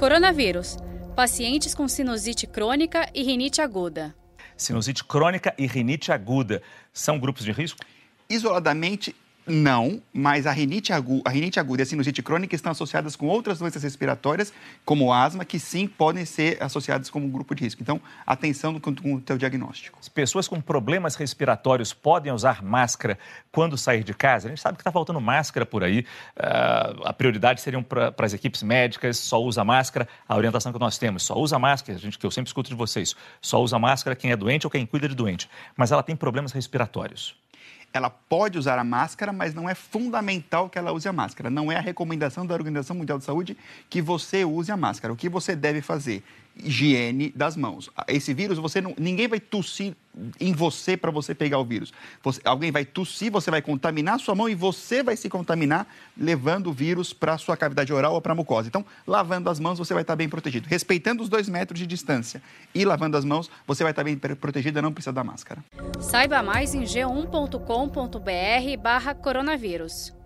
[0.00, 0.78] Coronavírus.
[1.14, 4.14] Pacientes com sinusite crônica e rinite aguda.
[4.56, 7.80] Sinusite crônica e rinite aguda são grupos de risco?
[8.26, 9.14] Isoladamente,
[9.50, 13.26] não, mas a rinite, aguda, a rinite aguda e a sinusite crônica estão associadas com
[13.26, 14.52] outras doenças respiratórias,
[14.84, 17.82] como asma, que sim podem ser associadas como grupo de risco.
[17.82, 19.98] Então, atenção com, com o teu diagnóstico.
[20.00, 23.18] As pessoas com problemas respiratórios podem usar máscara
[23.50, 24.46] quando sair de casa?
[24.46, 26.00] A gente sabe que está faltando máscara por aí.
[26.36, 30.08] Uh, a prioridade seriam para as equipes médicas, só usa máscara.
[30.28, 33.16] A orientação que nós temos, só usa máscara, gente, que eu sempre escuto de vocês,
[33.40, 35.50] só usa máscara quem é doente ou quem cuida de doente.
[35.76, 37.39] Mas ela tem problemas respiratórios
[37.92, 41.50] ela pode usar a máscara, mas não é fundamental que ela use a máscara.
[41.50, 43.56] Não é a recomendação da Organização Mundial de Saúde
[43.88, 45.12] que você use a máscara.
[45.12, 46.22] O que você deve fazer?
[46.56, 47.90] higiene das mãos.
[48.08, 49.94] Esse vírus, você não, ninguém vai tossir
[50.38, 51.92] em você para você pegar o vírus.
[52.22, 55.86] Você, alguém vai tossir, você vai contaminar a sua mão e você vai se contaminar
[56.16, 58.68] levando o vírus para a sua cavidade oral ou para a mucosa.
[58.68, 60.68] Então, lavando as mãos, você vai estar bem protegido.
[60.68, 62.42] Respeitando os dois metros de distância
[62.74, 65.64] e lavando as mãos, você vai estar bem protegido e não precisa da máscara.
[66.00, 70.19] Saiba mais em g1.com.br barra coronavírus.